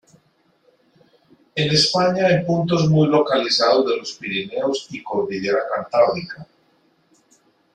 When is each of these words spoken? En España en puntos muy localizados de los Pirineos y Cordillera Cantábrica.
En 1.53 1.69
España 1.71 2.27
en 2.31 2.43
puntos 2.43 2.89
muy 2.89 3.07
localizados 3.07 3.85
de 3.87 3.97
los 3.97 4.13
Pirineos 4.13 4.87
y 4.89 5.03
Cordillera 5.03 5.59
Cantábrica. 5.75 6.47